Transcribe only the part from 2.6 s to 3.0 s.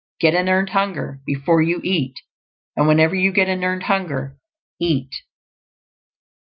and